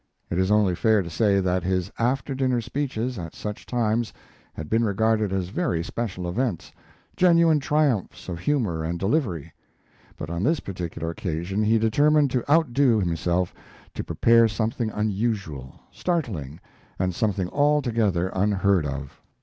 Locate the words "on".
10.31-10.43